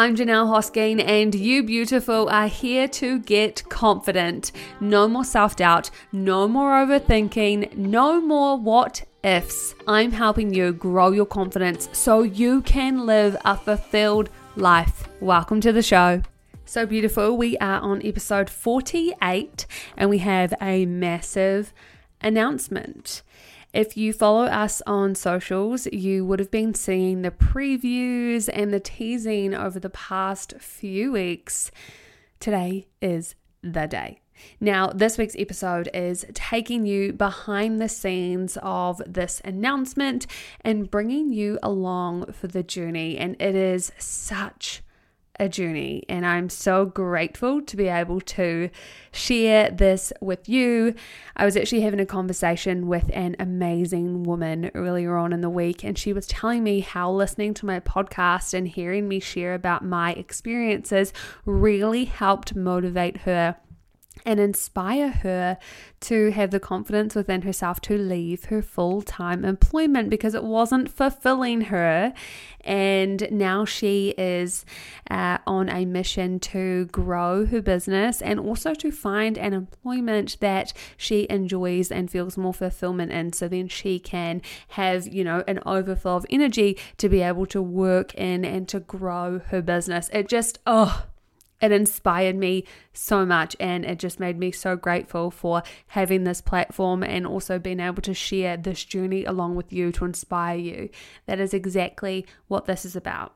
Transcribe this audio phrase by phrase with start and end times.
[0.00, 4.50] I'm Johnelle Hosking, and you beautiful are here to get confident.
[4.80, 9.74] No more self doubt, no more overthinking, no more what ifs.
[9.86, 15.06] I'm helping you grow your confidence so you can live a fulfilled life.
[15.20, 16.22] Welcome to the show.
[16.64, 17.36] So beautiful.
[17.36, 19.66] We are on episode 48,
[19.98, 21.74] and we have a massive
[22.22, 23.22] announcement.
[23.72, 28.80] If you follow us on socials, you would have been seeing the previews and the
[28.80, 31.70] teasing over the past few weeks.
[32.40, 34.22] Today is the day.
[34.58, 40.26] Now, this week's episode is taking you behind the scenes of this announcement
[40.62, 43.18] and bringing you along for the journey.
[43.18, 44.82] And it is such
[45.40, 48.70] a journey, and I'm so grateful to be able to
[49.10, 50.94] share this with you.
[51.34, 55.82] I was actually having a conversation with an amazing woman earlier on in the week,
[55.82, 59.82] and she was telling me how listening to my podcast and hearing me share about
[59.82, 61.12] my experiences
[61.46, 63.56] really helped motivate her
[64.24, 65.58] and inspire her
[66.00, 70.90] to have the confidence within herself to leave her full time employment because it wasn't
[70.90, 72.12] fulfilling her.
[72.62, 74.64] And now she is
[75.10, 80.72] uh, on a mission to grow her business and also to find an employment that
[80.96, 83.32] she enjoys and feels more fulfillment in.
[83.32, 87.62] So then she can have, you know, an overflow of energy to be able to
[87.62, 90.10] work in and to grow her business.
[90.12, 91.06] It just, oh,
[91.60, 96.40] it inspired me so much and it just made me so grateful for having this
[96.40, 100.88] platform and also being able to share this journey along with you to inspire you.
[101.26, 103.34] That is exactly what this is about.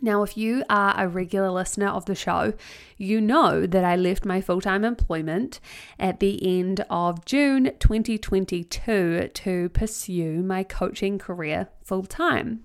[0.00, 2.54] Now, if you are a regular listener of the show,
[2.96, 5.60] you know that I left my full time employment
[5.98, 12.64] at the end of June 2022 to pursue my coaching career full time.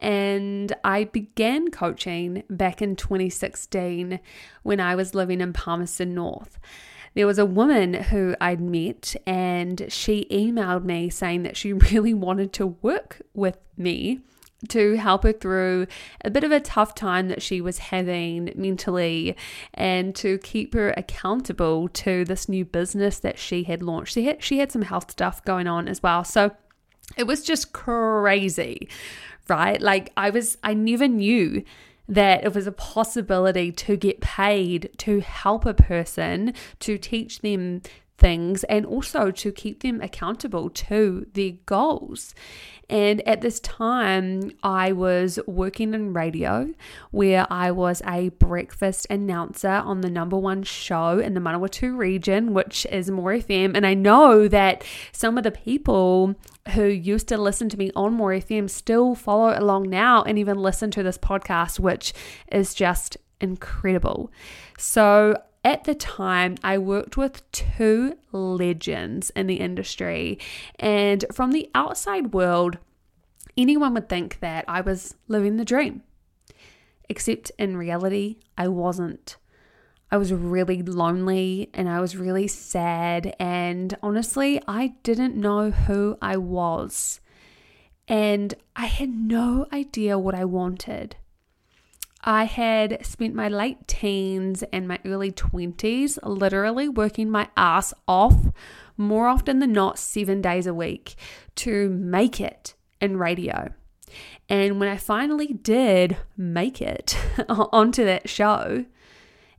[0.00, 4.20] And I began coaching back in 2016
[4.62, 6.58] when I was living in Palmerston North.
[7.14, 12.12] There was a woman who I'd met, and she emailed me saying that she really
[12.12, 14.20] wanted to work with me
[14.68, 15.86] to help her through
[16.24, 19.36] a bit of a tough time that she was having mentally
[19.74, 24.14] and to keep her accountable to this new business that she had launched.
[24.14, 26.24] She had, she had some health stuff going on as well.
[26.24, 26.52] So
[27.16, 28.88] it was just crazy
[29.48, 29.80] right?
[29.80, 31.64] Like I was, I never knew
[32.08, 37.82] that it was a possibility to get paid to help a person, to teach them
[38.18, 42.34] things, and also to keep them accountable to their goals.
[42.88, 46.72] And at this time, I was working in radio
[47.10, 52.54] where I was a breakfast announcer on the number one show in the Manawatu region,
[52.54, 53.76] which is More FM.
[53.76, 56.36] And I know that some of the people
[56.74, 60.56] who used to listen to me on More FM still follow along now and even
[60.56, 62.12] listen to this podcast, which
[62.52, 64.30] is just incredible.
[64.78, 70.38] So at the time, I worked with two legends in the industry,
[70.78, 72.78] and from the outside world,
[73.58, 76.04] anyone would think that I was living the dream.
[77.08, 79.38] Except in reality, I wasn't.
[80.08, 86.16] I was really lonely and I was really sad, and honestly, I didn't know who
[86.22, 87.18] I was.
[88.06, 91.16] And I had no idea what I wanted.
[92.28, 98.48] I had spent my late teens and my early 20s literally working my ass off
[98.96, 101.14] more often than not, seven days a week
[101.54, 103.72] to make it in radio.
[104.48, 107.16] And when I finally did make it
[107.48, 108.86] onto that show,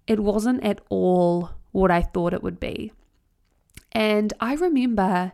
[0.05, 2.91] it wasn't at all what I thought it would be.
[3.93, 5.31] And I remember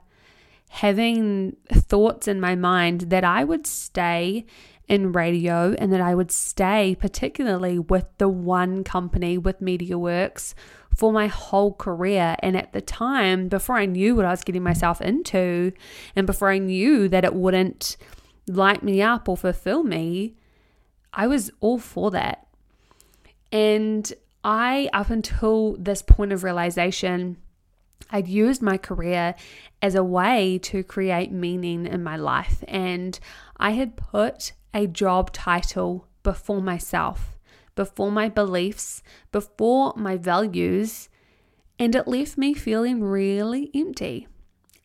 [0.69, 4.45] having thoughts in my mind that I would stay
[4.87, 10.53] in radio and that I would stay particularly with the one company with MediaWorks
[10.95, 12.35] for my whole career.
[12.39, 15.71] And at the time, before I knew what I was getting myself into,
[16.15, 17.97] and before I knew that it wouldn't
[18.47, 20.35] light me up or fulfill me,
[21.13, 22.47] I was all for that.
[23.51, 24.11] And
[24.43, 27.37] I, up until this point of realization,
[28.09, 29.35] I'd used my career
[29.81, 32.63] as a way to create meaning in my life.
[32.67, 33.17] And
[33.57, 37.37] I had put a job title before myself,
[37.75, 41.09] before my beliefs, before my values,
[41.79, 44.27] and it left me feeling really empty.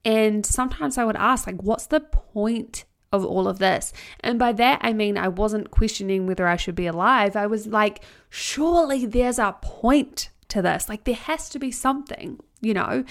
[0.04, 3.92] And sometimes I would ask, like, what's the point of all of this?
[4.20, 7.36] And by that, I mean, I wasn't questioning whether I should be alive.
[7.36, 10.88] I was like, surely there's a point to this.
[10.88, 13.04] Like, there has to be something, you know?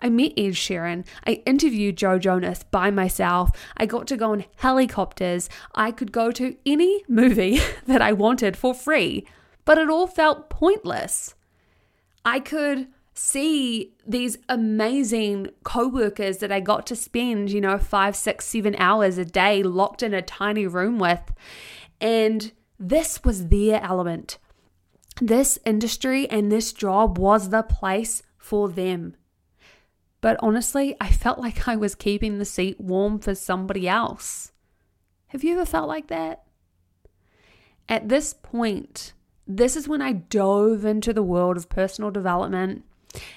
[0.00, 1.06] I met Ed Sheeran.
[1.26, 3.50] I interviewed Joe Jonas by myself.
[3.76, 5.48] I got to go on helicopters.
[5.74, 9.26] I could go to any movie that I wanted for free,
[9.64, 11.34] but it all felt pointless.
[12.24, 18.44] I could see these amazing co-workers that I got to spend, you know, five, six,
[18.44, 21.32] seven hours a day locked in a tiny room with.
[22.00, 24.38] And this was their element.
[25.20, 29.16] This industry and this job was the place for them.
[30.20, 34.52] But honestly, I felt like I was keeping the seat warm for somebody else.
[35.28, 36.44] Have you ever felt like that?
[37.88, 39.12] At this point,
[39.46, 42.84] this is when I dove into the world of personal development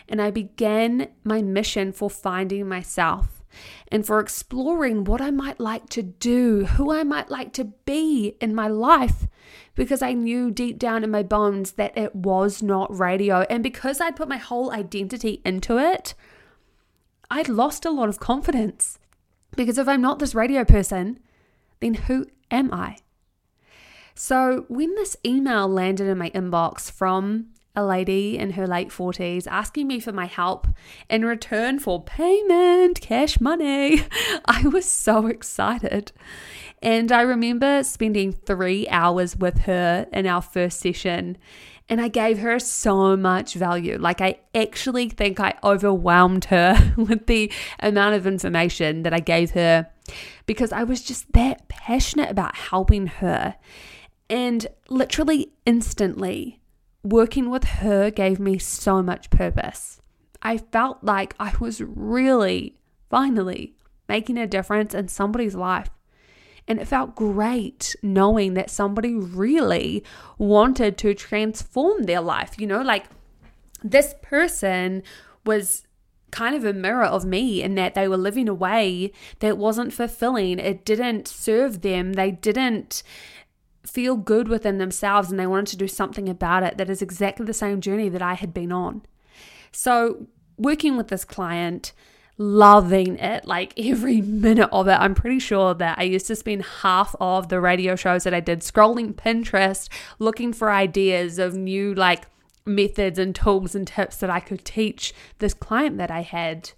[0.07, 3.43] and I began my mission for finding myself
[3.91, 8.35] and for exploring what I might like to do, who I might like to be
[8.39, 9.27] in my life,
[9.75, 13.41] because I knew deep down in my bones that it was not radio.
[13.49, 16.13] And because I'd put my whole identity into it,
[17.29, 18.99] I'd lost a lot of confidence.
[19.55, 21.19] Because if I'm not this radio person,
[21.79, 22.97] then who am I?
[24.15, 29.47] So when this email landed in my inbox from a lady in her late 40s
[29.47, 30.67] asking me for my help
[31.09, 34.03] in return for payment, cash money.
[34.45, 36.11] I was so excited.
[36.81, 41.37] And I remember spending three hours with her in our first session.
[41.89, 43.97] And I gave her so much value.
[43.97, 49.51] Like, I actually think I overwhelmed her with the amount of information that I gave
[49.51, 49.89] her
[50.45, 53.55] because I was just that passionate about helping her.
[54.29, 56.59] And literally instantly,
[57.03, 59.99] working with her gave me so much purpose.
[60.41, 62.77] I felt like I was really,
[63.09, 63.75] finally,
[64.07, 65.89] making a difference in somebody's life.
[66.69, 70.03] And it felt great knowing that somebody really
[70.37, 72.59] wanted to transform their life.
[72.59, 73.05] You know, like
[73.83, 75.03] this person
[75.45, 75.83] was
[76.31, 79.91] kind of a mirror of me in that they were living a way that wasn't
[79.93, 80.59] fulfilling.
[80.59, 82.13] It didn't serve them.
[82.13, 83.03] They didn't
[83.85, 87.45] feel good within themselves and they wanted to do something about it that is exactly
[87.45, 89.01] the same journey that I had been on.
[89.71, 90.27] So,
[90.57, 91.93] working with this client,
[92.39, 94.93] loving it, like every minute of it.
[94.93, 98.39] I'm pretty sure that I used to spend half of the radio shows that I
[98.39, 102.25] did scrolling Pinterest looking for ideas of new, like,
[102.65, 106.71] methods and tools and tips that I could teach this client that I had.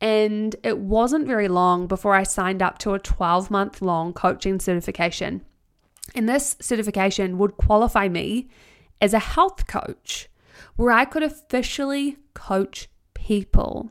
[0.00, 4.60] And it wasn't very long before I signed up to a 12 month long coaching
[4.60, 5.44] certification.
[6.14, 8.48] And this certification would qualify me
[9.00, 10.28] as a health coach,
[10.76, 13.90] where I could officially coach people.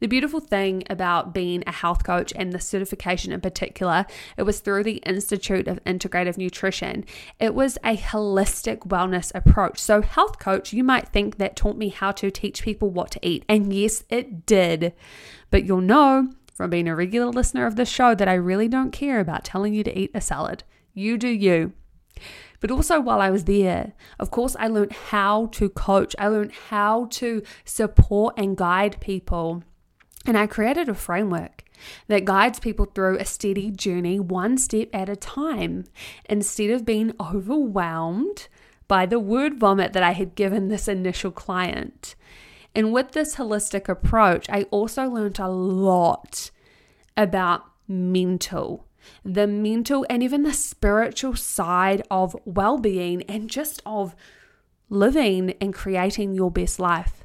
[0.00, 4.06] The beautiful thing about being a health coach and the certification in particular,
[4.36, 7.04] it was through the Institute of Integrative Nutrition.
[7.38, 9.78] It was a holistic wellness approach.
[9.78, 13.20] So, health coach, you might think that taught me how to teach people what to
[13.22, 13.44] eat.
[13.48, 14.94] And yes, it did.
[15.50, 18.90] But you'll know from being a regular listener of this show that I really don't
[18.90, 20.64] care about telling you to eat a salad.
[20.92, 21.72] You do you.
[22.60, 26.14] But also, while I was there, of course, I learned how to coach.
[26.18, 29.62] I learned how to support and guide people.
[30.26, 31.64] And I created a framework
[32.08, 35.84] that guides people through a steady journey, one step at a time,
[36.28, 38.48] instead of being overwhelmed
[38.88, 42.16] by the word vomit that I had given this initial client.
[42.74, 46.50] And with this holistic approach, I also learned a lot
[47.16, 48.87] about mental
[49.24, 54.14] the mental and even the spiritual side of well being and just of
[54.88, 57.24] living and creating your best life.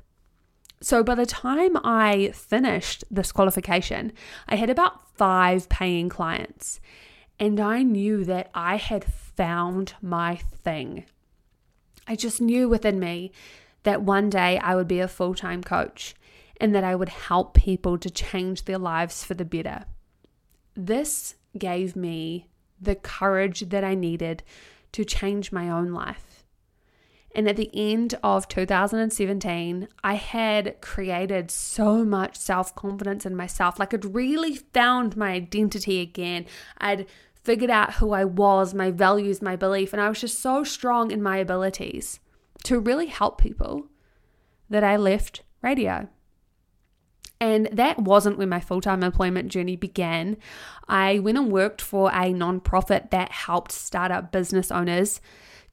[0.81, 4.11] So by the time I finished this qualification,
[4.49, 6.81] I had about five paying clients,
[7.39, 11.05] and I knew that I had found my thing.
[12.05, 13.31] I just knew within me
[13.83, 16.15] that one day I would be a full time coach
[16.59, 19.85] and that I would help people to change their lives for the better.
[20.75, 24.43] This gave me the courage that I needed
[24.91, 26.43] to change my own life.
[27.35, 33.79] And at the end of 2017, I had created so much self confidence in myself.
[33.79, 36.45] Like I'd really found my identity again.
[36.77, 37.07] I'd
[37.43, 41.11] figured out who I was, my values, my belief, and I was just so strong
[41.11, 42.19] in my abilities
[42.65, 43.87] to really help people
[44.69, 46.07] that I left radio.
[47.39, 50.37] And that wasn't when my full time employment journey began.
[50.87, 55.19] I went and worked for a nonprofit that helped startup business owners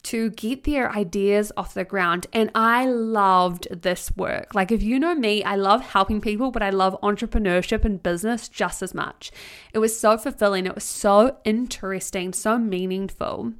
[0.02, 2.26] to get their ideas off the ground.
[2.32, 4.54] And I loved this work.
[4.54, 8.48] Like, if you know me, I love helping people, but I love entrepreneurship and business
[8.48, 9.30] just as much.
[9.72, 13.52] It was so fulfilling, it was so interesting, so meaningful.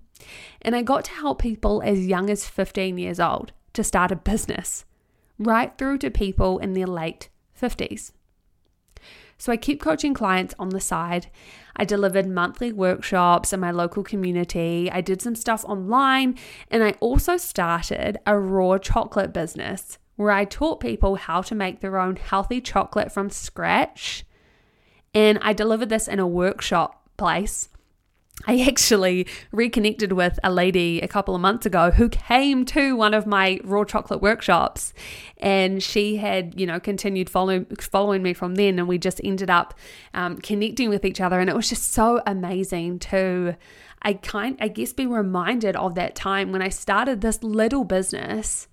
[0.63, 4.17] And I got to help people as young as 15 years old to start a
[4.17, 4.85] business,
[5.39, 7.29] right through to people in their late
[7.61, 8.13] 50s.
[9.39, 11.29] So I keep coaching clients on the side.
[11.75, 14.91] I delivered monthly workshops in my local community.
[14.93, 16.37] I did some stuff online,
[16.71, 21.81] and I also started a raw chocolate business where I taught people how to make
[21.81, 24.27] their own healthy chocolate from scratch.
[25.15, 27.71] And I delivered this in a workshop place
[28.47, 33.13] I actually reconnected with a lady a couple of months ago who came to one
[33.13, 34.95] of my raw chocolate workshops
[35.39, 39.51] and she had, you know, continued following following me from then and we just ended
[39.51, 39.75] up
[40.15, 43.57] um, connecting with each other and it was just so amazing to
[44.03, 48.69] I kind I guess be reminded of that time when I started this little business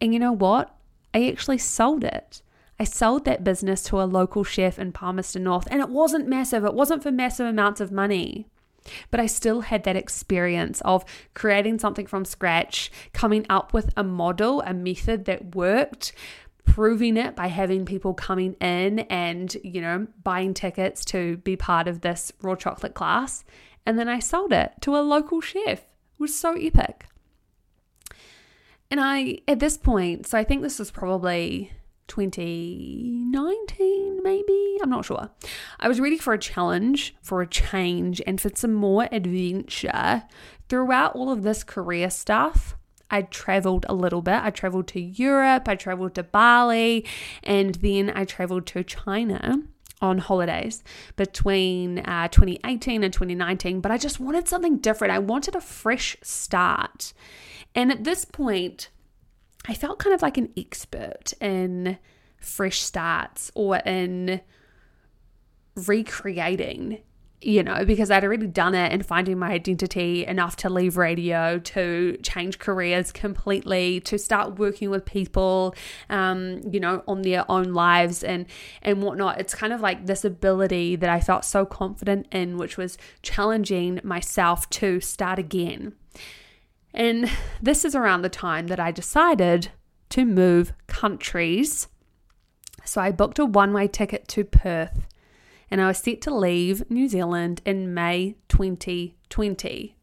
[0.00, 0.74] and you know what?
[1.14, 2.42] I actually sold it.
[2.78, 6.64] I sold that business to a local chef in Palmerston North, and it wasn't massive.
[6.64, 8.46] It wasn't for massive amounts of money.
[9.10, 11.04] But I still had that experience of
[11.34, 16.12] creating something from scratch, coming up with a model, a method that worked,
[16.64, 21.88] proving it by having people coming in and, you know, buying tickets to be part
[21.88, 23.44] of this raw chocolate class.
[23.86, 25.80] And then I sold it to a local chef.
[25.80, 27.06] It was so epic.
[28.90, 31.72] And I, at this point, so I think this was probably
[32.08, 34.78] 2019, maybe.
[34.82, 35.30] I'm not sure.
[35.78, 40.24] I was ready for a challenge, for a change, and for some more adventure.
[40.68, 42.76] Throughout all of this career stuff,
[43.10, 44.42] I traveled a little bit.
[44.42, 47.06] I traveled to Europe, I traveled to Bali,
[47.42, 49.62] and then I traveled to China
[50.00, 50.84] on holidays
[51.16, 53.80] between uh, 2018 and 2019.
[53.80, 55.12] But I just wanted something different.
[55.12, 57.12] I wanted a fresh start.
[57.74, 58.90] And at this point,
[59.68, 61.98] I felt kind of like an expert in
[62.38, 64.40] fresh starts or in
[65.86, 67.02] recreating,
[67.42, 71.58] you know, because I'd already done it and finding my identity enough to leave radio,
[71.58, 75.74] to change careers completely, to start working with people,
[76.08, 78.46] um, you know, on their own lives and
[78.80, 79.38] and whatnot.
[79.38, 84.00] It's kind of like this ability that I felt so confident in, which was challenging
[84.02, 85.92] myself to start again.
[86.92, 87.30] And
[87.60, 89.70] this is around the time that I decided
[90.10, 91.88] to move countries.
[92.84, 95.06] So I booked a one way ticket to Perth
[95.70, 99.96] and I was set to leave New Zealand in May 2020.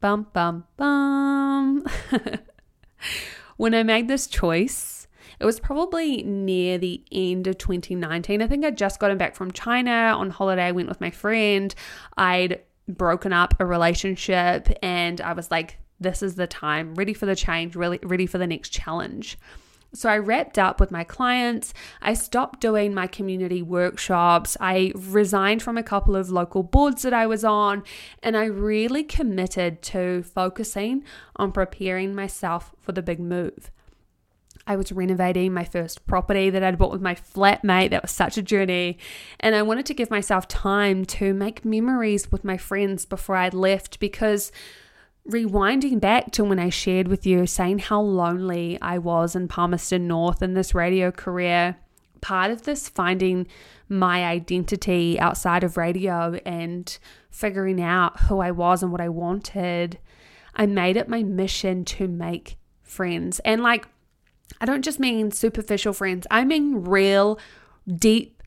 [0.00, 1.84] Bum, bum, bum.
[3.56, 5.06] when I made this choice,
[5.40, 8.42] it was probably near the end of 2019.
[8.42, 10.64] I think I'd just gotten back from China on holiday.
[10.64, 11.72] I went with my friend.
[12.16, 17.26] I'd broken up a relationship and I was like, this is the time, ready for
[17.26, 19.38] the change, really ready for the next challenge.
[19.94, 21.72] So I wrapped up with my clients.
[22.02, 24.56] I stopped doing my community workshops.
[24.60, 27.82] I resigned from a couple of local boards that I was on,
[28.22, 31.04] and I really committed to focusing
[31.36, 33.70] on preparing myself for the big move.
[34.66, 37.88] I was renovating my first property that I'd bought with my flatmate.
[37.88, 38.98] That was such a journey.
[39.40, 43.48] And I wanted to give myself time to make memories with my friends before I
[43.48, 44.52] left because
[45.30, 50.08] rewinding back to when I shared with you, saying how lonely I was in Palmerston
[50.08, 51.76] North in this radio career,
[52.20, 53.46] part of this finding
[53.88, 56.98] my identity outside of radio and
[57.30, 59.98] figuring out who I was and what I wanted,
[60.54, 63.38] I made it my mission to make friends.
[63.40, 63.86] And like,
[64.60, 67.38] I don't just mean superficial friends, I mean real,
[67.86, 68.37] deep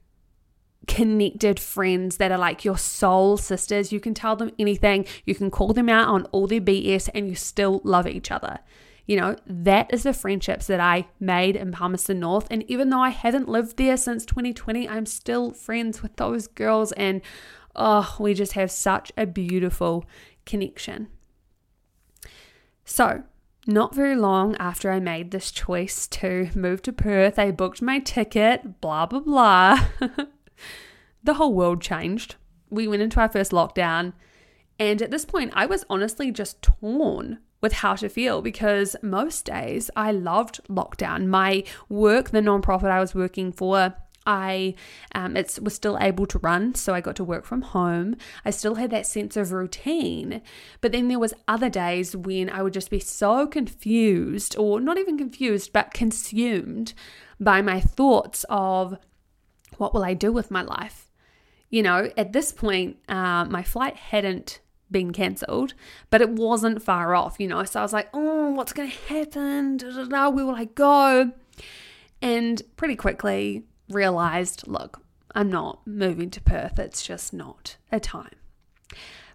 [0.92, 3.94] connected friends that are like your soul sisters.
[3.94, 7.30] You can tell them anything, you can call them out on all their BS, and
[7.30, 8.60] you still love each other.
[9.06, 12.46] You know, that is the friendships that I made in Palmerston North.
[12.52, 16.92] And even though I haven't lived there since 2020, I'm still friends with those girls.
[16.94, 17.22] And
[17.74, 20.06] oh, we just have such a beautiful
[20.46, 21.08] connection.
[22.84, 23.24] So,
[23.66, 28.00] not very long after I made this choice to move to Perth, I booked my
[28.00, 29.86] ticket, blah, blah, blah.
[31.24, 32.36] the whole world changed.
[32.70, 34.14] We went into our first lockdown.
[34.80, 39.46] And at this point, I was honestly just torn with how to feel because most
[39.46, 41.28] days I loved lockdown.
[41.28, 43.94] My work, the nonprofit I was working for,
[44.26, 44.76] I
[45.16, 48.16] um, it was still able to run, so I got to work from home.
[48.46, 50.42] I still had that sense of routine,
[50.80, 54.98] but then there was other days when I would just be so confused, or not
[54.98, 56.94] even confused, but consumed
[57.40, 58.98] by my thoughts of
[59.78, 61.11] what will I do with my life?
[61.72, 64.60] You know, at this point, uh, my flight hadn't
[64.92, 65.74] been cancelled,
[66.10, 67.64] but it wasn't far off, you know.
[67.64, 69.78] So I was like, oh, what's going to happen?
[69.78, 71.32] Da, da, da, where will I go?
[72.22, 75.02] And pretty quickly realized, look,
[75.34, 76.78] I'm not moving to Perth.
[76.78, 78.36] It's just not a time.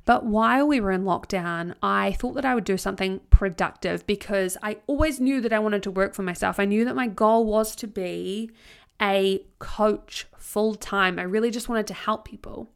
[0.05, 4.57] But while we were in lockdown, I thought that I would do something productive because
[4.63, 6.61] I always knew that I wanted to work for myself.
[6.61, 8.53] I knew that my goal was to be
[9.01, 11.19] a coach full time.
[11.19, 12.71] I really just wanted to help people.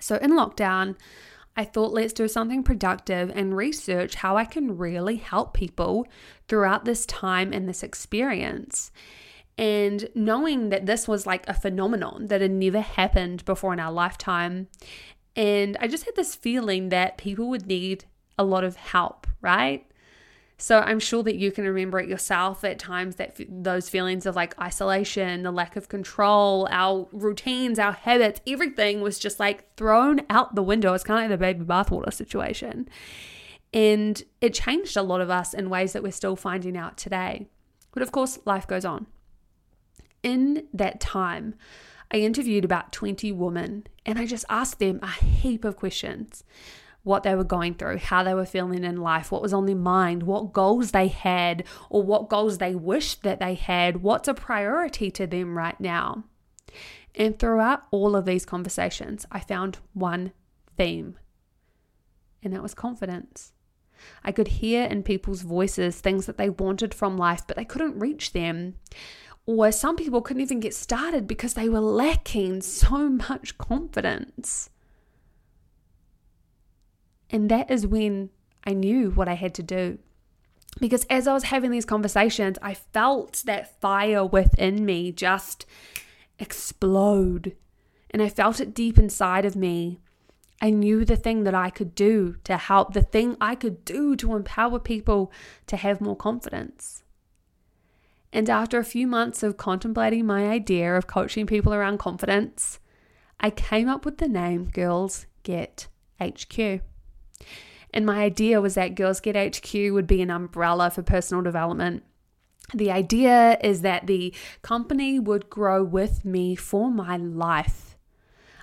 [0.00, 0.96] So in lockdown,
[1.56, 6.06] I thought let's do something productive and research how I can really help people
[6.46, 8.92] throughout this time and this experience.
[9.56, 13.90] And knowing that this was like a phenomenon that had never happened before in our
[13.90, 14.68] lifetime.
[15.34, 18.04] And I just had this feeling that people would need
[18.38, 19.84] a lot of help, right?
[20.60, 24.26] So I'm sure that you can remember it yourself at times that f- those feelings
[24.26, 29.72] of like isolation, the lack of control, our routines, our habits, everything was just like
[29.76, 30.94] thrown out the window.
[30.94, 32.88] It's kind of like the baby bathwater situation.
[33.72, 37.46] And it changed a lot of us in ways that we're still finding out today.
[37.92, 39.06] But of course, life goes on.
[40.24, 41.54] In that time,
[42.10, 46.42] I interviewed about 20 women and I just asked them a heap of questions
[47.08, 49.74] what they were going through, how they were feeling in life, what was on their
[49.74, 54.34] mind, what goals they had, or what goals they wished that they had, what's a
[54.34, 56.24] priority to them right now.
[57.14, 60.32] And throughout all of these conversations, I found one
[60.76, 61.18] theme,
[62.42, 63.52] and that was confidence.
[64.22, 67.98] I could hear in people's voices things that they wanted from life, but they couldn't
[67.98, 68.74] reach them.
[69.46, 74.68] Or some people couldn't even get started because they were lacking so much confidence.
[77.30, 78.30] And that is when
[78.64, 79.98] I knew what I had to do.
[80.80, 85.66] Because as I was having these conversations, I felt that fire within me just
[86.38, 87.56] explode.
[88.10, 90.00] And I felt it deep inside of me.
[90.60, 94.16] I knew the thing that I could do to help, the thing I could do
[94.16, 95.32] to empower people
[95.66, 97.04] to have more confidence.
[98.32, 102.78] And after a few months of contemplating my idea of coaching people around confidence,
[103.40, 105.86] I came up with the name Girls Get
[106.20, 106.82] HQ.
[107.92, 112.02] And my idea was that Girls Get HQ would be an umbrella for personal development.
[112.74, 117.96] The idea is that the company would grow with me for my life.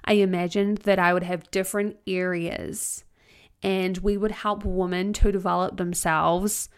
[0.04, 3.04] I imagined that I would have different areas
[3.64, 6.70] and we would help women to develop themselves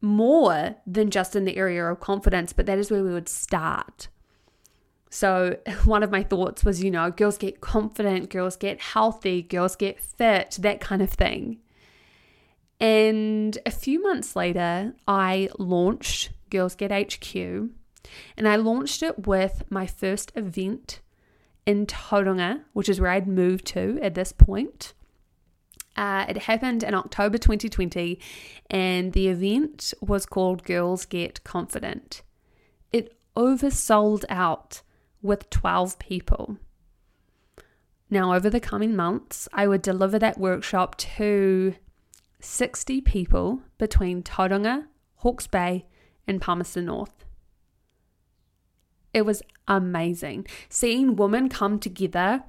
[0.00, 4.08] more than just in the area of confidence, but that is where we would start.
[5.10, 9.76] So, one of my thoughts was, you know, girls get confident, girls get healthy, girls
[9.76, 11.58] get fit, that kind of thing.
[12.80, 19.64] And a few months later, I launched Girls Get HQ, and I launched it with
[19.68, 21.00] my first event
[21.66, 24.94] in Tauranga, which is where I'd moved to at this point.
[25.96, 28.20] Uh, it happened in October 2020,
[28.70, 32.22] and the event was called Girls Get Confident.
[32.92, 34.82] It oversold out
[35.22, 36.56] with 12 people.
[38.10, 41.74] Now, over the coming months, I would deliver that workshop to
[42.40, 45.86] 60 people between Tauranga, Hawke's Bay,
[46.26, 47.24] and Palmerston North.
[49.12, 52.42] It was amazing seeing women come together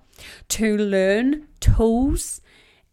[0.47, 2.41] to learn tools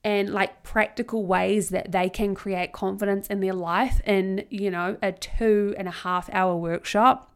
[0.03, 4.97] and like practical ways that they can create confidence in their life in, you know,
[5.03, 7.33] a two and a half hour workshop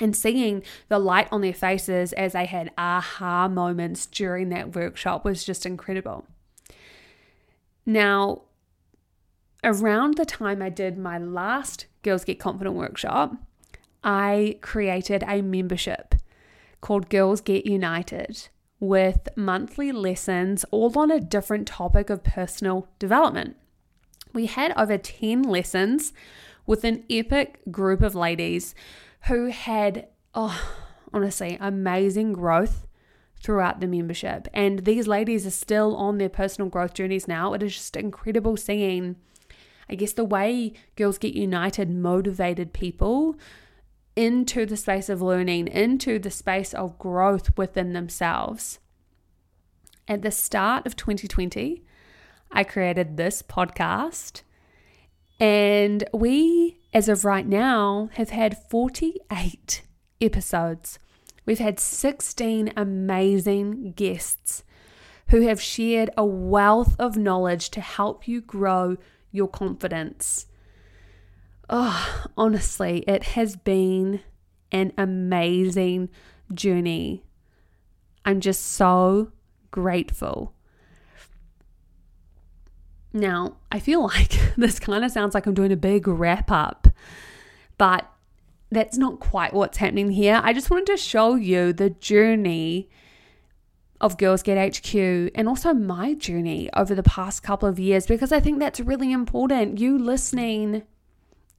[0.00, 5.24] and seeing the light on their faces as they had aha moments during that workshop
[5.24, 6.26] was just incredible.
[7.86, 8.42] Now,
[9.62, 13.34] around the time I did my last Girls Get Confident workshop,
[14.02, 16.14] I created a membership
[16.80, 18.48] called Girls Get United
[18.80, 23.56] with monthly lessons all on a different topic of personal development.
[24.34, 26.12] We had over 10 lessons
[26.66, 28.74] with an epic group of ladies
[29.26, 30.60] who had, oh,
[31.12, 32.86] honestly, amazing growth
[33.40, 34.48] throughout the membership.
[34.52, 37.52] And these ladies are still on their personal growth journeys now.
[37.52, 39.16] It is just incredible seeing,
[39.88, 43.36] I guess, the way Girls Get United motivated people
[44.16, 48.78] into the space of learning, into the space of growth within themselves.
[50.06, 51.82] At the start of 2020,
[52.52, 54.42] I created this podcast
[55.40, 59.82] and we, as of right now, have had 48
[60.20, 61.00] episodes.
[61.44, 64.62] We've had 16 amazing guests
[65.30, 68.96] who have shared a wealth of knowledge to help you grow
[69.32, 70.46] your confidence.
[71.68, 74.20] Oh, honestly, it has been
[74.70, 76.10] an amazing
[76.52, 77.24] journey.
[78.24, 79.32] I'm just so
[79.72, 80.54] grateful
[83.14, 86.83] now, I feel like this kind of sounds like I'm doing a big wrap up,
[87.78, 88.10] but
[88.70, 90.40] that's not quite what's happening here.
[90.42, 92.88] I just wanted to show you the journey
[94.00, 94.94] of Girls Get HQ
[95.34, 99.12] and also my journey over the past couple of years because I think that's really
[99.12, 99.78] important.
[99.78, 100.82] You listening,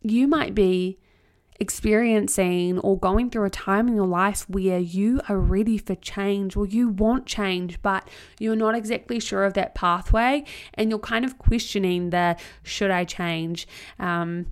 [0.02, 1.00] you might be
[1.60, 6.56] experiencing or going through a time in your life where you are ready for change
[6.56, 8.08] or you want change, but
[8.40, 13.06] you're not exactly sure of that pathway and you're kind of questioning the should I
[13.06, 13.68] change?
[14.00, 14.48] Um,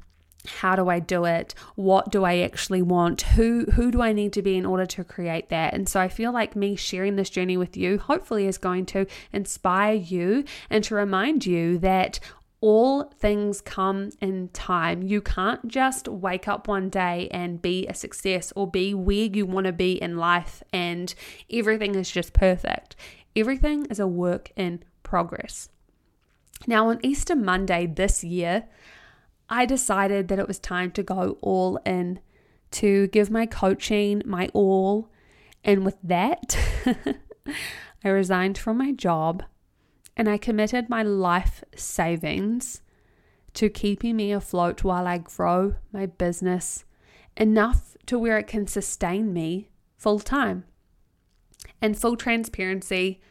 [0.46, 1.56] how do I do it?
[1.76, 3.22] What do I actually want?
[3.22, 5.74] Who who do I need to be in order to create that?
[5.74, 9.06] And so I feel like me sharing this journey with you hopefully is going to
[9.32, 12.20] inspire you and to remind you that
[12.60, 15.04] all things come in time.
[15.04, 19.46] You can't just wake up one day and be a success or be where you
[19.46, 21.14] want to be in life and
[21.52, 22.96] everything is just perfect.
[23.36, 25.68] Everything is a work in progress.
[26.66, 28.66] Now, on Easter Monday this year,
[29.54, 32.20] I decided that it was time to go all in,
[32.72, 35.12] to give my coaching my all.
[35.64, 36.58] And with that,
[38.04, 39.44] I resigned from my job
[40.18, 42.82] and I committed my life savings
[43.54, 46.84] to keeping me afloat while I grow my business
[47.38, 50.64] enough to where it can sustain me full time.
[51.80, 53.22] And full transparency,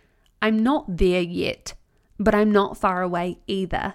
[0.40, 1.74] I'm not there yet,
[2.16, 3.94] but I'm not far away either.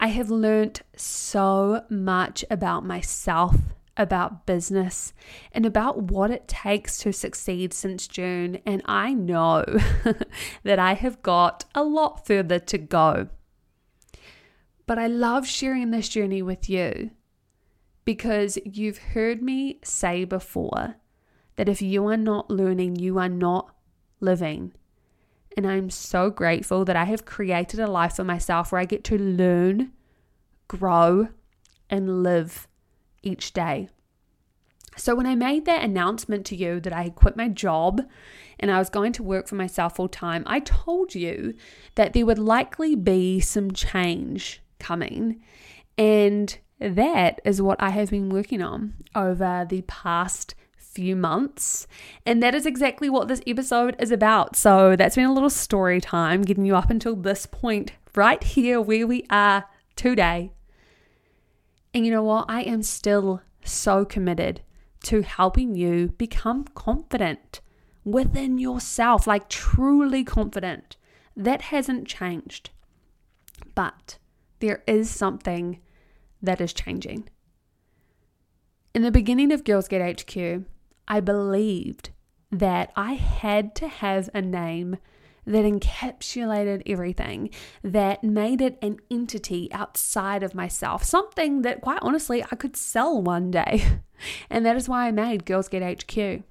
[0.00, 3.56] I have learned so much about myself,
[3.96, 5.12] about business,
[5.50, 8.60] and about what it takes to succeed since June.
[8.64, 9.64] And I know
[10.62, 13.28] that I have got a lot further to go.
[14.86, 17.10] But I love sharing this journey with you
[18.04, 20.96] because you've heard me say before
[21.56, 23.74] that if you are not learning, you are not
[24.20, 24.72] living.
[25.58, 29.02] And I'm so grateful that I have created a life for myself where I get
[29.02, 29.90] to learn,
[30.68, 31.30] grow,
[31.90, 32.68] and live
[33.24, 33.88] each day.
[34.96, 38.02] So, when I made that announcement to you that I had quit my job
[38.60, 41.54] and I was going to work for myself full time, I told you
[41.96, 45.42] that there would likely be some change coming.
[45.98, 50.54] And that is what I have been working on over the past
[50.98, 51.86] few months.
[52.26, 54.56] And that is exactly what this episode is about.
[54.56, 58.80] So that's been a little story time getting you up until this point, right here
[58.80, 60.50] where we are today.
[61.94, 62.46] And you know what?
[62.48, 64.60] I am still so committed
[65.04, 67.60] to helping you become confident
[68.04, 70.96] within yourself, like truly confident.
[71.36, 72.70] That hasn't changed.
[73.76, 74.18] But
[74.58, 75.78] there is something
[76.42, 77.28] that is changing.
[78.94, 80.64] In the beginning of Girls Get HQ,
[81.08, 82.10] I believed
[82.52, 84.98] that I had to have a name
[85.46, 87.50] that encapsulated everything,
[87.82, 93.20] that made it an entity outside of myself, something that quite honestly I could sell
[93.20, 93.82] one day.
[94.50, 96.42] And that is why I made Girls Get HQ.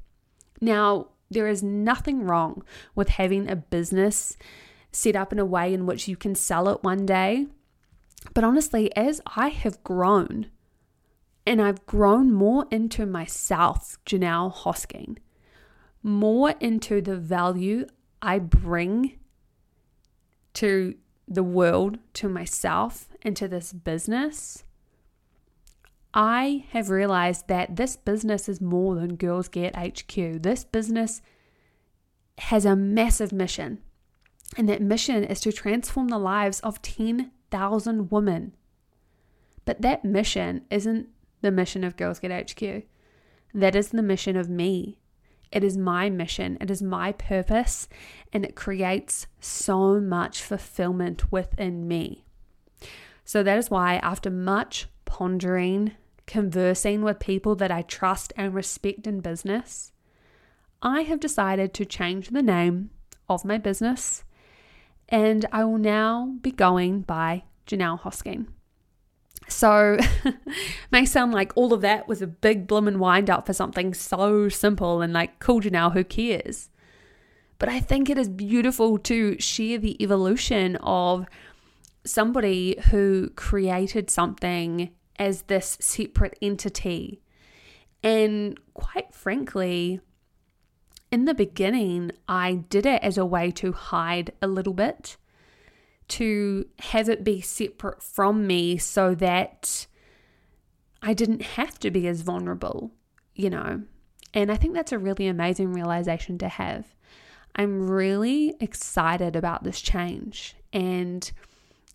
[0.61, 2.63] Now, there is nothing wrong
[2.95, 4.37] with having a business
[4.93, 7.47] set up in a way in which you can sell it one day.
[8.33, 10.49] But honestly, as I have grown,
[11.47, 15.17] and I've grown more into myself, Johnelle Hosking,
[16.03, 17.87] more into the value
[18.21, 19.17] I bring
[20.55, 24.65] to the world, to myself, and to this business,
[26.13, 30.41] I have realized that this business is more than Girls Get HQ.
[30.41, 31.21] This business
[32.39, 33.79] has a massive mission,
[34.57, 38.53] and that mission is to transform the lives of 10,000 women.
[39.63, 41.07] But that mission isn't
[41.41, 42.83] the mission of Girls Get HQ.
[43.53, 44.99] That is the mission of me.
[45.51, 47.87] It is my mission, it is my purpose,
[48.33, 52.25] and it creates so much fulfillment within me.
[53.23, 55.93] So that is why, after much pondering,
[56.25, 59.93] conversing with people that I trust and respect in business,
[60.81, 62.89] I have decided to change the name
[63.29, 64.23] of my business
[65.09, 68.47] and I will now be going by Johnelle Hosking.
[69.47, 69.97] So,
[70.91, 74.49] may sound like all of that was a big bloomin' wind up for something so
[74.49, 76.69] simple and like, cool, Johnelle, who cares?
[77.59, 81.25] But I think it is beautiful to share the evolution of
[82.05, 87.21] somebody who created something as this separate entity.
[88.03, 89.99] And quite frankly,
[91.11, 95.17] in the beginning, I did it as a way to hide a little bit
[96.09, 99.87] to have it be separate from me so that
[101.01, 102.91] I didn't have to be as vulnerable,
[103.35, 103.83] you know.
[104.33, 106.93] And I think that's a really amazing realization to have.
[107.55, 110.55] I'm really excited about this change.
[110.71, 111.29] And,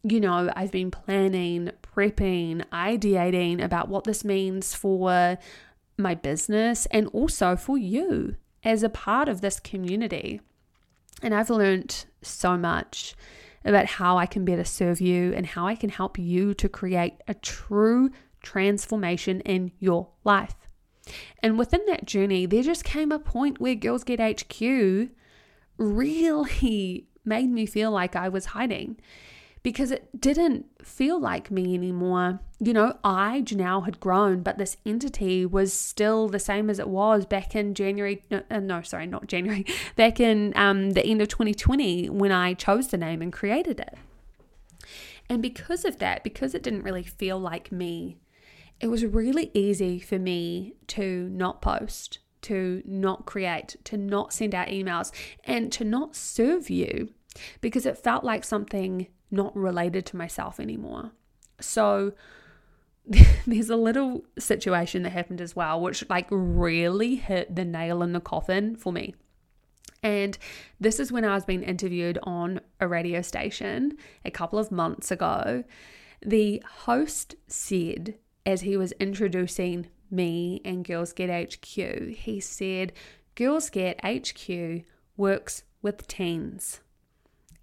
[0.02, 5.38] you know, I've been planning, prepping, ideating about what this means for
[5.98, 10.40] my business and also for you as a part of this community.
[11.22, 13.14] And I've learned so much
[13.64, 17.14] about how I can better serve you and how I can help you to create
[17.28, 18.10] a true
[18.42, 20.56] transformation in your life.
[21.42, 25.10] And within that journey, there just came a point where Girls Get HQ
[25.78, 28.98] really made me feel like I was hiding
[29.62, 32.40] because it didn't feel like me anymore.
[32.58, 36.88] You know, I now had grown, but this entity was still the same as it
[36.88, 38.22] was back in January.
[38.30, 39.64] No, uh, no sorry, not January.
[39.96, 43.94] Back in um, the end of 2020 when I chose the name and created it.
[45.28, 48.18] And because of that, because it didn't really feel like me,
[48.80, 54.54] it was really easy for me to not post, to not create, to not send
[54.54, 55.12] out emails,
[55.44, 57.10] and to not serve you
[57.60, 61.12] because it felt like something not related to myself anymore.
[61.60, 62.12] So
[63.46, 68.12] there's a little situation that happened as well, which like really hit the nail in
[68.12, 69.14] the coffin for me.
[70.02, 70.36] And
[70.80, 75.10] this is when I was being interviewed on a radio station a couple of months
[75.10, 75.64] ago.
[76.20, 82.92] The host said, as he was introducing me and Girls Get HQ, he said,
[83.34, 84.84] Girls Get HQ
[85.16, 86.80] works with teens.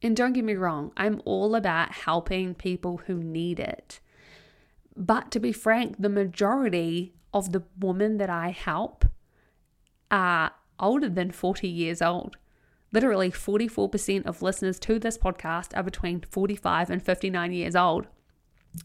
[0.02, 4.00] And don't get me wrong, I'm all about helping people who need it.
[4.96, 9.06] But to be frank, the majority of the women that I help
[10.10, 12.38] are older than 40 years old.
[12.92, 18.08] Literally, 44% of listeners to this podcast are between 45 and 59 years old.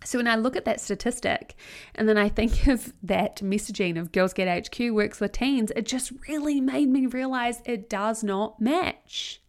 [0.05, 1.55] So when I look at that statistic
[1.95, 5.87] and then I think of that messaging of Girls Get HQ works with teens, it
[5.87, 9.41] just really made me realize it does not match.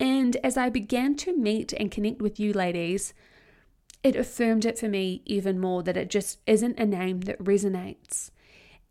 [0.00, 3.12] And as I began to meet and connect with you ladies,
[4.02, 8.30] it affirmed it for me even more that it just isn't a name that resonates.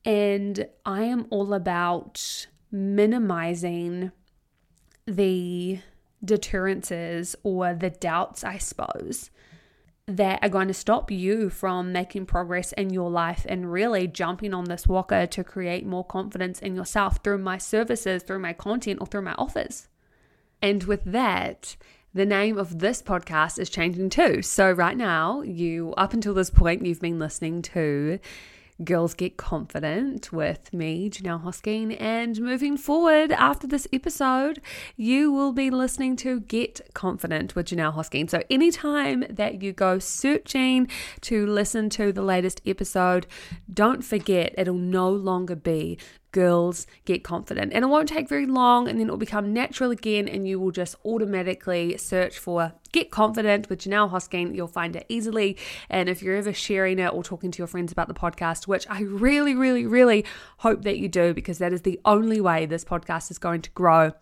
[0.05, 4.11] And I am all about minimizing
[5.07, 5.79] the
[6.23, 9.31] deterrences or the doubts, I suppose,
[10.05, 14.53] that are going to stop you from making progress in your life and really jumping
[14.53, 18.99] on this walker to create more confidence in yourself through my services, through my content,
[19.01, 19.87] or through my offers.
[20.61, 21.75] And with that,
[22.13, 24.41] the name of this podcast is changing too.
[24.41, 28.19] So, right now, you, up until this point, you've been listening to
[28.83, 31.99] Girls Get Confident with me, Johnelle Hosking.
[31.99, 34.61] And moving forward after this episode,
[34.95, 38.29] you will be listening to Get Confident with Johnelle Hosking.
[38.29, 40.87] So anytime that you go searching
[41.21, 43.27] to listen to the latest episode,
[43.71, 45.99] don't forget it'll no longer be
[46.31, 47.73] girls get confident.
[47.73, 50.59] And it won't take very long, and then it will become natural again, and you
[50.59, 54.55] will just automatically search for Get Confident with Johnelle Hosking.
[54.55, 55.57] You'll find it easily.
[55.89, 58.85] And if you're ever sharing it or talking to your friends about the podcast, which
[58.89, 60.25] I really, really, really
[60.57, 63.69] hope that you do, because that is the only way this podcast is going to
[63.71, 64.13] grow,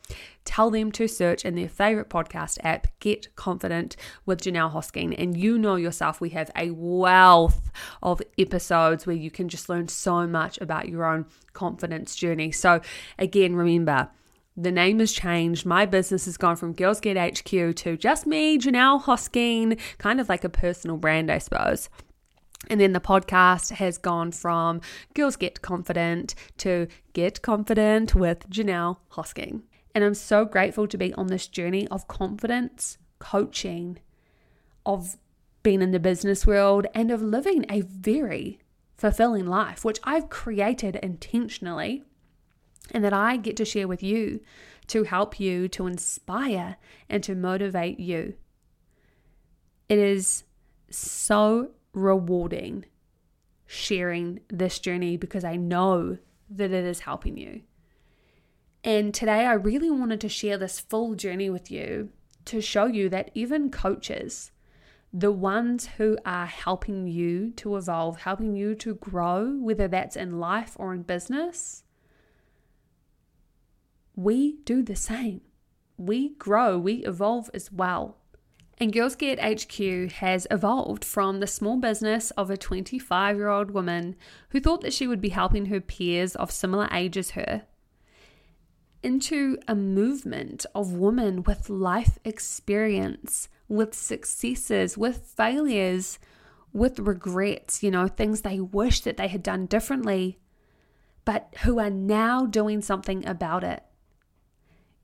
[0.48, 5.14] tell them to search in their favorite podcast app, Get Confident with Johnelle Hosking.
[5.18, 7.70] And you know yourself, we have a wealth
[8.02, 12.52] of episodes where you can just learn so much about your own confidence journey.
[12.52, 12.80] So,
[13.20, 14.10] again, remember,
[14.56, 15.66] the name has changed.
[15.66, 20.30] My business has gone from Girls Get HQ to just me, Johnelle Hosking, kind of
[20.30, 21.90] like a personal brand, I suppose.
[22.70, 24.82] And then the podcast has gone from
[25.14, 29.64] Girls Get Confident to Get Confident with Johnelle Hosking.
[29.98, 33.98] And I'm so grateful to be on this journey of confidence, coaching,
[34.86, 35.18] of
[35.64, 38.60] being in the business world, and of living a very
[38.96, 42.04] fulfilling life, which I've created intentionally
[42.92, 44.40] and that I get to share with you
[44.86, 46.78] to help you, to inspire,
[47.10, 48.36] and to motivate you.
[49.90, 50.44] It is
[50.92, 52.86] so rewarding
[53.66, 56.20] sharing this journey because I know
[56.52, 57.64] that it is helping you.
[58.88, 62.08] And today I really wanted to share this full journey with you
[62.46, 64.52] to show you that even coaches,
[65.12, 70.40] the ones who are helping you to evolve, helping you to grow, whether that's in
[70.40, 71.84] life or in business,
[74.16, 75.42] we do the same.
[75.98, 78.16] We grow, we evolve as well.
[78.78, 83.72] And Girls Get HQ has evolved from the small business of a 25 year old
[83.72, 84.16] woman
[84.52, 87.64] who thought that she would be helping her peers of similar age as her
[89.04, 96.20] into a movement of women with life experience with successes, with failures,
[96.74, 100.40] with regrets, you know, things they wish that they had done differently,
[101.26, 103.84] but who are now doing something about it.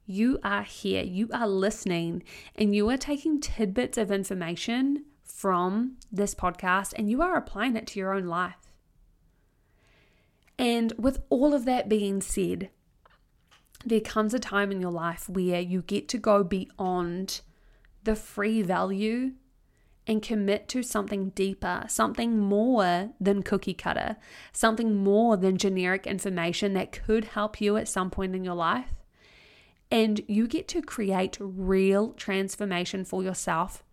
[0.06, 2.23] You are here, you are listening,
[2.56, 7.88] and you are taking tidbits of information from this podcast and you are applying it
[7.88, 8.71] to your own life.
[10.60, 12.69] And with all of that being said,
[13.86, 17.41] there comes a time in your life where you get to go beyond
[18.04, 19.34] the free value
[20.06, 24.17] and commit to something deeper, something more than cookie cutter,
[24.52, 28.93] something more than generic information that could help you at some point in your life.
[29.89, 33.84] And you get to create real transformation for yourself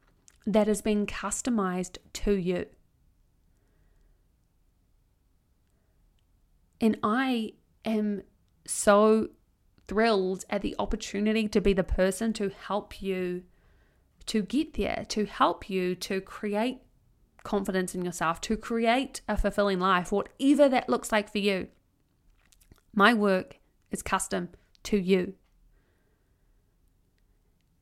[0.46, 2.66] that has been customized to you.
[6.80, 7.52] And I
[7.84, 8.22] am
[8.66, 9.28] so
[9.90, 13.42] thrilled at the opportunity to be the person to help you
[14.24, 16.78] to get there, to help you to create
[17.42, 21.66] confidence in yourself, to create a fulfilling life, whatever that looks like for you.
[22.94, 23.58] My work
[23.90, 24.50] is custom
[24.84, 25.34] to you.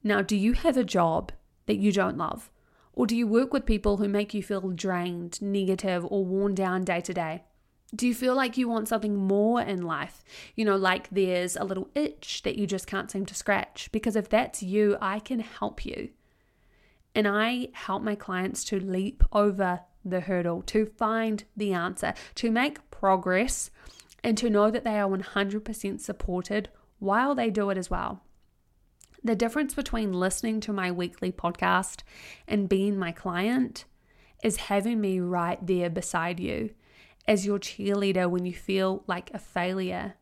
[0.03, 1.31] Now, do you have a job
[1.67, 2.51] that you don't love?
[2.95, 6.85] Or do you work with people who make you feel drained, negative, or worn down
[6.85, 7.45] day to day?
[7.95, 10.23] Do you feel like you want something more in life?
[10.55, 13.89] You know, like there's a little itch that you just can't seem to scratch?
[13.93, 16.11] Because if that's you, I can help you.
[17.15, 22.51] And I help my clients to leap over the hurdle, to find the answer, to
[22.51, 23.71] make progress,
[24.23, 28.23] and to know that they are 100% supported while they do it as well.
[29.25, 32.03] The difference between listening to my weekly podcast
[32.47, 33.85] and being my client
[34.45, 36.71] is having me right there beside you
[37.29, 40.15] as your cheerleader when you feel like a failure,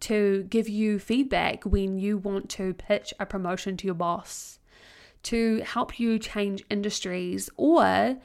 [0.00, 4.58] to give you feedback when you want to pitch a promotion to your boss,
[5.22, 8.18] to help you change industries, or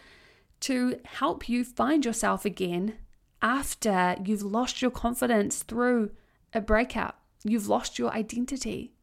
[0.59, 2.97] to help you find yourself again
[3.43, 6.09] after you've lost your confidence through
[6.53, 8.95] a breakup, you've lost your identity.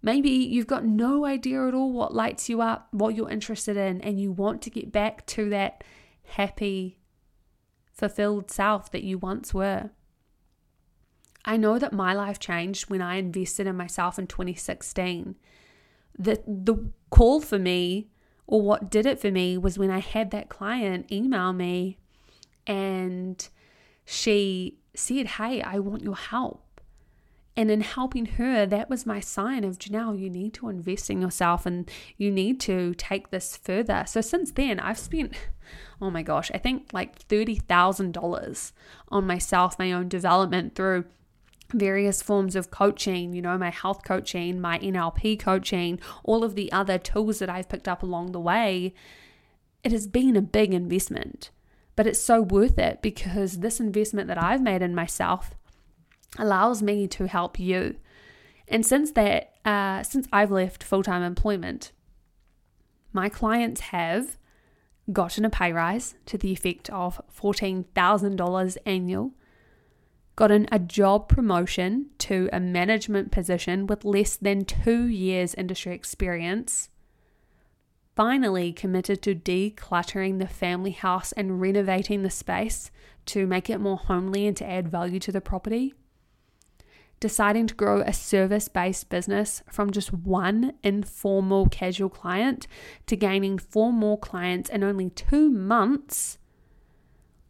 [0.00, 4.00] Maybe you've got no idea at all what lights you up, what you're interested in,
[4.00, 5.82] and you want to get back to that
[6.24, 6.98] happy,
[7.92, 9.90] fulfilled self that you once were.
[11.44, 15.36] I know that my life changed when I invested in myself in 2016.
[16.18, 18.08] The, the call for me,
[18.46, 21.98] or what did it for me, was when I had that client email me
[22.66, 23.48] and
[24.04, 26.61] she said, Hey, I want your help.
[27.54, 31.20] And in helping her, that was my sign of Johnelle, you need to invest in
[31.20, 34.04] yourself and you need to take this further.
[34.06, 35.34] So since then, I've spent,
[36.00, 38.72] oh my gosh, I think like $30,000
[39.08, 41.04] on myself, my own development through
[41.74, 46.72] various forms of coaching, you know, my health coaching, my NLP coaching, all of the
[46.72, 48.94] other tools that I've picked up along the way.
[49.84, 51.50] It has been a big investment,
[51.96, 55.54] but it's so worth it because this investment that I've made in myself
[56.38, 57.96] allows me to help you.
[58.68, 61.92] And since that, uh, since I've left full time employment,
[63.12, 64.38] my clients have
[65.12, 69.32] gotten a pay rise to the effect of $14,000 annual,
[70.36, 76.88] gotten a job promotion to a management position with less than two years industry experience,
[78.14, 82.90] finally committed to decluttering the family house and renovating the space
[83.26, 85.94] to make it more homely and to add value to the property
[87.22, 92.66] deciding to grow a service based business from just one informal casual client
[93.06, 96.38] to gaining four more clients in only two months,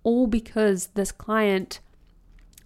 [0.03, 1.81] all because this client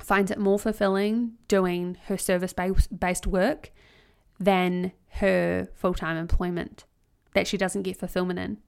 [0.01, 3.71] finds it more fulfilling doing her service based work
[4.40, 4.90] than
[5.21, 6.85] her full time employment
[7.35, 8.59] that she doesn't get fulfillment in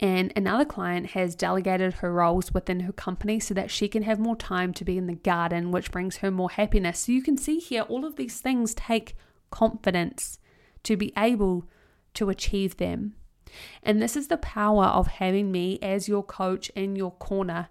[0.00, 4.20] and another client has delegated her roles within her company so that she can have
[4.20, 7.00] more time to be in the garden, which brings her more happiness.
[7.00, 9.16] So you can see here, all of these things take
[9.50, 10.38] confidence
[10.84, 11.68] to be able
[12.14, 13.14] to achieve them.
[13.82, 17.68] And this is the power of having me as your coach in your corner.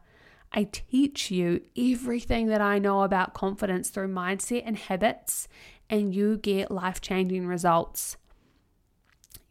[0.51, 5.47] I teach you everything that I know about confidence through mindset and habits,
[5.89, 8.17] and you get life changing results.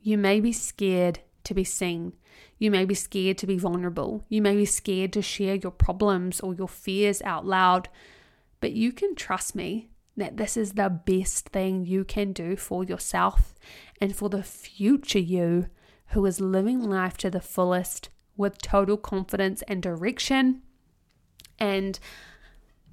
[0.00, 2.12] You may be scared to be seen.
[2.58, 4.24] You may be scared to be vulnerable.
[4.28, 7.88] You may be scared to share your problems or your fears out loud.
[8.60, 12.84] But you can trust me that this is the best thing you can do for
[12.84, 13.54] yourself
[14.00, 15.66] and for the future you
[16.08, 20.62] who is living life to the fullest with total confidence and direction.
[21.58, 21.98] And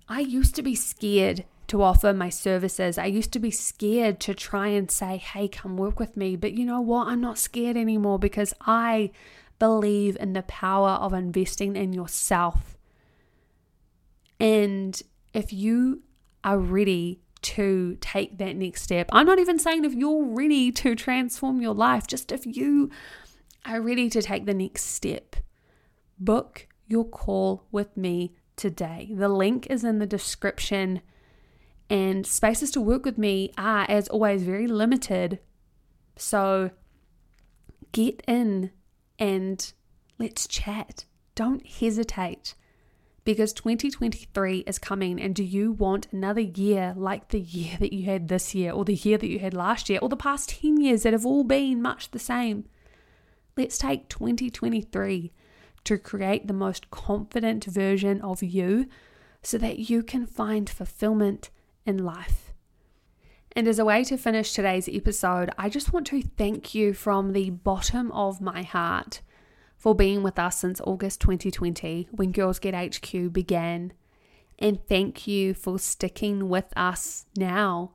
[0.07, 2.99] I used to be scared to offer my services.
[2.99, 6.35] I used to be scared to try and say, hey, come work with me.
[6.35, 7.07] But you know what?
[7.07, 9.09] I'm not scared anymore because I
[9.57, 12.77] believe in the power of investing in yourself.
[14.39, 15.01] And
[15.33, 16.03] if you
[16.43, 20.93] are ready to take that next step, I'm not even saying if you're ready to
[20.93, 22.91] transform your life, just if you
[23.65, 25.37] are ready to take the next step,
[26.19, 29.09] book your call with me today.
[29.11, 31.01] The link is in the description
[31.89, 35.39] and spaces to work with me are, as always, very limited.
[36.15, 36.71] So
[37.91, 38.71] get in
[39.19, 39.73] and
[40.19, 41.05] let's chat.
[41.35, 42.55] Don't hesitate
[43.25, 48.05] because 2023 is coming and do you want another year like the year that you
[48.05, 50.81] had this year or the year that you had last year or the past 10
[50.81, 52.65] years that have all been much the same
[53.55, 55.31] let's take 2023
[55.83, 58.87] to create the most confident version of you
[59.41, 61.49] so that you can find fulfillment
[61.85, 62.53] in life
[63.55, 67.33] and as a way to finish today's episode i just want to thank you from
[67.33, 69.21] the bottom of my heart
[69.83, 73.91] for being with us since August 2020 when Girls Get HQ began.
[74.57, 77.91] And thank you for sticking with us now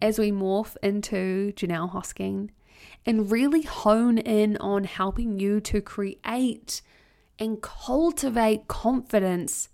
[0.00, 2.48] as we morph into Johnelle Hosking
[3.04, 6.80] and really hone in on helping you to create
[7.38, 9.68] and cultivate confidence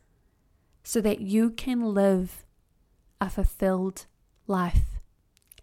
[0.82, 2.44] so that you can live
[3.22, 4.06] a fulfilled
[4.48, 4.98] life.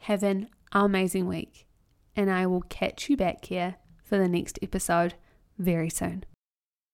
[0.02, 1.68] Have an amazing week,
[2.16, 5.16] and I will catch you back here for the next episode
[5.58, 6.24] very soon.